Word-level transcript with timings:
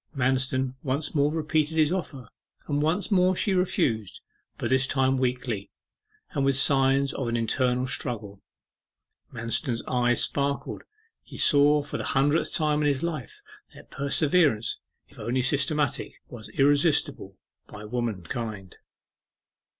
Manston 0.17 0.73
once 0.81 1.13
more 1.13 1.31
repeated 1.31 1.77
his 1.77 1.91
offer; 1.91 2.27
and 2.67 2.81
once 2.81 3.11
more 3.11 3.35
she 3.35 3.53
refused, 3.53 4.19
but 4.57 4.71
this 4.71 4.87
time 4.87 5.19
weakly, 5.19 5.69
and 6.31 6.43
with 6.43 6.57
signs 6.57 7.13
of 7.13 7.27
an 7.27 7.37
internal 7.37 7.85
struggle. 7.85 8.41
Manston's 9.31 9.83
eye 9.87 10.15
sparkled; 10.15 10.81
he 11.21 11.37
saw 11.37 11.83
for 11.83 11.99
the 11.99 12.03
hundredth 12.17 12.51
time 12.51 12.81
in 12.81 12.87
his 12.87 13.03
life, 13.03 13.43
that 13.75 13.91
perseverance, 13.91 14.79
if 15.07 15.19
only 15.19 15.43
systematic, 15.43 16.13
was 16.27 16.49
irresistible 16.57 17.37
by 17.67 17.85
womankind. 17.85 18.77